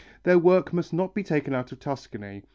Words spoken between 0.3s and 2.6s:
work must not be taken out of Tuscany.